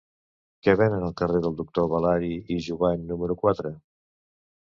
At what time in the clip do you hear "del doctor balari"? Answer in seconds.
1.43-2.31